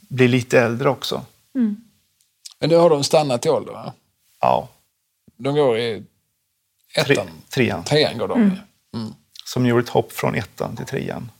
[0.00, 1.24] bli lite äldre också.
[1.52, 3.92] Men nu har de stannat i ålder va?
[4.40, 4.68] Ja,
[5.36, 6.04] De går i
[7.04, 7.26] tre, ettan.
[7.48, 7.84] trean.
[7.84, 8.58] Trean går de i.
[9.44, 11.30] Som gjorde ett hopp från ettan till trean.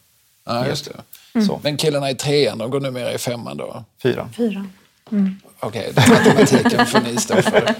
[0.44, 0.90] Ja, just
[1.32, 1.46] det.
[1.46, 3.84] Så, Men killarna i trean, de går numera i femman då?
[4.02, 4.32] fyran.
[5.10, 5.30] Fyra.
[5.60, 7.74] Okej, okay, matematiken får ni stå för.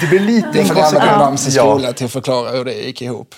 [0.00, 1.18] Det blir lite får inkonsekvent.
[1.18, 1.62] Bamses Ja.
[1.62, 3.34] skola till att förklara hur det gick ihop.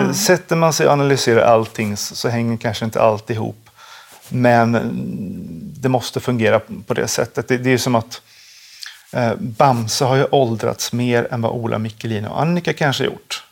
[0.00, 3.70] Eh, Sätter man sig och analyserar allting så hänger kanske inte allt ihop.
[4.28, 7.48] Men mm, det måste fungera på det sättet.
[7.48, 8.22] Det, det är som att
[9.12, 13.44] eh, Bamse har ju åldrats mer än vad Ola, Mikkelina och Annika kanske gjort.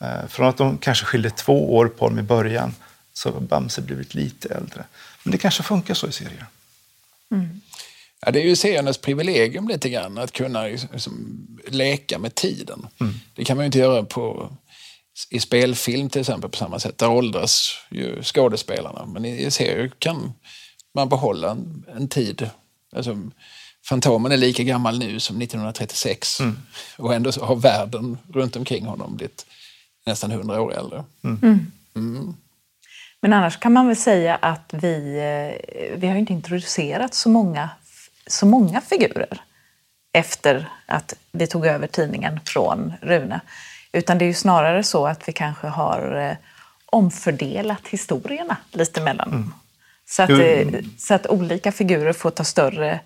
[0.00, 2.74] Eh, från att de kanske skilde två år på dem i början
[3.12, 4.84] så har Bamse blivit lite äldre.
[5.22, 6.46] Men det kanske funkar så i serier.
[8.26, 12.86] Ja, det är ju seriernas privilegium lite grann, att kunna liksom, leka med tiden.
[13.00, 13.14] Mm.
[13.34, 14.52] Det kan man ju inte göra på,
[15.30, 16.98] i spelfilm till exempel på samma sätt.
[16.98, 19.06] Där åldras ju skådespelarna.
[19.06, 20.32] Men i, i serier kan
[20.94, 22.50] man behålla en, en tid.
[22.96, 23.16] Alltså,
[23.88, 26.58] Fantomen är lika gammal nu som 1936 mm.
[26.96, 29.46] och ändå har världen runt omkring honom blivit
[30.06, 31.04] nästan 100 år äldre.
[31.24, 31.38] Mm.
[31.42, 31.72] mm.
[31.96, 32.34] Mm.
[33.20, 37.70] Men annars kan man väl säga att vi, eh, vi har inte introducerat så många,
[38.28, 39.40] så många figurer
[40.12, 43.40] efter att vi tog över tidningen från Rune.
[43.92, 46.36] Utan det är ju snarare så att vi kanske har eh,
[46.86, 49.28] omfördelat historierna lite mellan.
[49.28, 49.54] Mm.
[50.06, 50.66] Så, att, eh,
[50.98, 53.00] så att olika figurer får ta större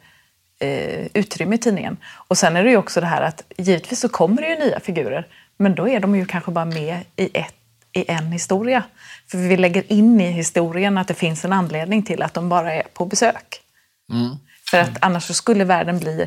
[0.59, 1.97] eh, utrymme i tidningen.
[2.05, 4.81] Och sen är det ju också det här att givetvis så kommer det ju nya
[4.81, 7.55] figurer, men då är de ju kanske bara med i, ett,
[7.93, 8.83] i en historia.
[9.31, 12.73] För vi lägger in i historien att det finns en anledning till att de bara
[12.73, 13.61] är på besök.
[14.13, 14.37] Mm.
[14.73, 16.27] För att annars så skulle världen bli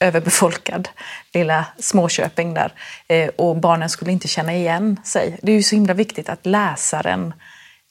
[0.00, 0.88] överbefolkad,
[1.32, 2.72] lilla Småköping där.
[3.08, 5.38] Eh, och barnen skulle inte känna igen sig.
[5.42, 7.34] Det är ju så himla viktigt att läsaren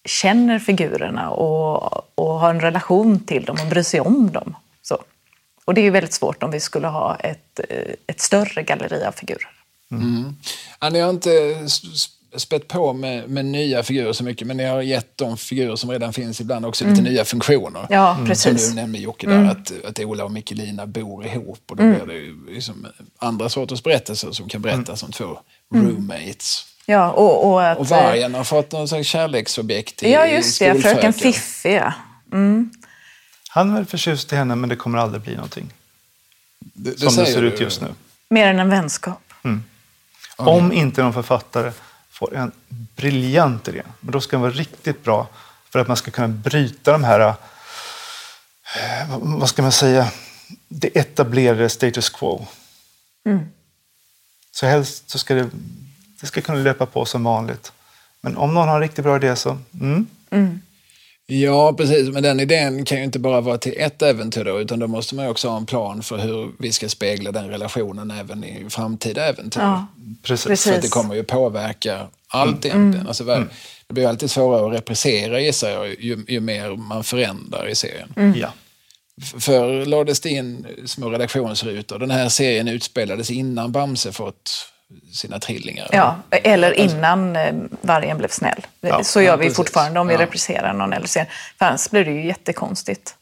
[0.06, 4.56] känner figurerna och, och har en relation till dem och bryr sig om dem.
[4.82, 4.98] Så.
[5.65, 9.06] Och det är ju väldigt svårt om vi skulle ha ett, eh, ett större galleri
[9.06, 9.50] av figurer.
[9.91, 10.36] Mm.
[10.80, 11.30] Ja, ni har inte
[12.38, 15.91] spett på med, med, nya figurer så mycket, men ni har gett de figurer som
[15.91, 17.13] redan finns ibland också lite mm.
[17.13, 17.88] nya funktioner.
[17.89, 18.26] Ja, mm.
[18.28, 18.65] precis.
[18.65, 19.50] Som du nämnde Jocke, där, mm.
[19.50, 21.95] att, att Ola och Mikkelina bor ihop och då mm.
[21.95, 25.08] blir det ju liksom andra sorters berättelser som kan berättas mm.
[25.08, 25.39] om två
[25.74, 25.89] mm.
[25.89, 26.65] roommates.
[26.86, 30.82] Ja, och, och, att, och vargen har fått någon slags kärleksobjekt i Ja, just det.
[30.82, 31.93] Fröken Fiffi, ja.
[32.32, 32.71] Mm.
[33.50, 35.74] Han är väl förtjust i henne, men det kommer aldrig bli någonting.
[36.60, 37.88] Det, det som det ser ut just nu.
[38.30, 39.34] Mer än en vänskap.
[39.43, 39.63] Mm.
[40.36, 41.71] Om inte någon författare
[42.15, 45.28] får en briljant idé, men då ska den vara riktigt bra
[45.69, 47.36] för att man ska kunna bryta de här, eh,
[49.19, 50.12] vad ska man säga,
[50.67, 52.47] det etablerade status quo.
[53.25, 53.45] Mm.
[54.51, 55.49] Så helst så ska det,
[56.21, 57.71] det ska kunna löpa på som vanligt.
[58.21, 60.08] Men om någon har en riktigt bra idé så, mm.
[60.30, 60.62] Mm.
[61.27, 62.09] Ja, precis.
[62.09, 65.15] Men den idén kan ju inte bara vara till ett äventyr då, utan då måste
[65.15, 68.65] man ju också ha en plan för hur vi ska spegla den relationen även i
[68.69, 69.61] framtida äventyr.
[69.61, 69.88] Ja,
[70.23, 70.45] precis.
[70.47, 70.73] precis.
[70.73, 72.77] För det kommer ju påverka allt mm.
[72.77, 73.07] egentligen.
[73.07, 73.49] Alltså, mm.
[73.88, 78.13] Det blir alltid svårare att repressera gissar jag, ju, ju mer man förändrar i serien.
[78.15, 78.39] Mm.
[78.39, 78.53] Ja.
[79.39, 81.99] Förr lades det in små redaktionsrutor.
[81.99, 84.51] Den här serien utspelades innan Bamse fått
[85.13, 85.89] sina trillingar.
[85.91, 88.67] Ja, eller alltså- innan alltså, vargen blev snäll.
[88.82, 90.19] Ja, så gör ja, vi fortfarande om vi ja.
[90.19, 91.30] represserar någon eller ser.
[91.58, 93.15] För annars blir det ju jättekonstigt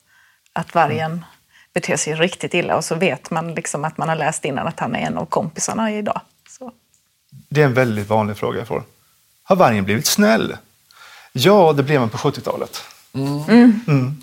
[0.54, 1.26] att vargen mm.
[1.74, 4.80] beter sig riktigt illa och så vet man liksom att man har läst innan att
[4.80, 6.22] han är en av kompisarna idag.
[6.50, 6.72] Så.
[7.50, 8.84] Det är en väldigt vanlig fråga jag får.
[9.44, 10.58] Har vargen blivit snäll?
[11.32, 12.84] Ja, det blev man på 70-talet.
[13.14, 13.44] Mm.
[13.44, 13.80] Mm.
[13.88, 14.22] mm.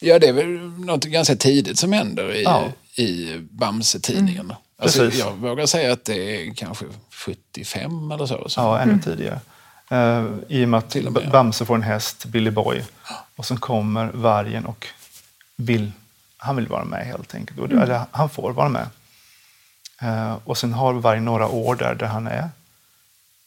[0.00, 2.64] Ja, det är väl något ganska tidigt som händer i, ja.
[2.96, 4.52] i Bamse-tidningen.
[4.82, 8.48] Alltså, jag vågar säga att det är kanske 75 eller så.
[8.48, 8.60] så.
[8.60, 9.02] Ja, ännu mm.
[9.02, 9.40] tidigare.
[9.92, 12.82] Uh, I och med att och med, Bamse får en häst, Billy Boy,
[13.36, 14.86] och sen kommer vargen och
[15.56, 15.92] vill,
[16.36, 17.58] han vill vara med helt enkelt.
[17.58, 17.78] Mm.
[17.78, 18.86] Eller han får vara med.
[20.02, 22.48] Uh, och sen har vargen några år där, där han är.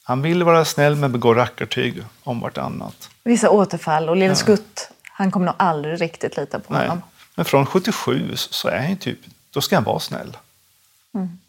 [0.03, 3.09] Han vill vara snäll men begår rackartyg om vartannat.
[3.23, 4.35] Vissa återfall och Lille ja.
[4.35, 6.87] Skutt, han kommer nog aldrig riktigt lita på Nej.
[6.87, 7.01] honom.
[7.35, 9.19] Men från 77 så är han typ,
[9.51, 10.37] då ska han vara snäll.
[11.15, 11.39] Mm.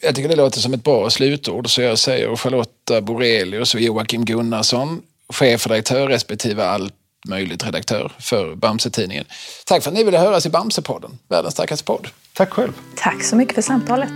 [0.00, 4.24] Jag tycker det låter som ett bra slutord så jag säger Charlotta Borelius och Joakim
[4.24, 6.94] Gunnarsson, chefredaktör respektive allt
[7.28, 9.24] möjligt redaktör för Bamse-tidningen.
[9.66, 12.08] Tack för att ni ville höras i Bamse-podden, världens starkaste podd.
[12.32, 12.72] Tack själv.
[12.96, 14.12] Tack så mycket för samtalet.